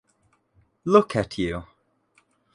Look 0.85 1.15
at 1.15 1.37
you. 1.37 1.65